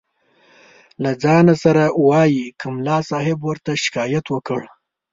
له 1.03 1.11
ځانه 1.23 1.53
سره 1.63 1.83
وایي 2.07 2.45
که 2.59 2.65
ملا 2.75 2.99
صاحب 3.09 3.39
ورته 3.43 3.71
شکایت 3.85 4.25
وکړ. 4.29 4.61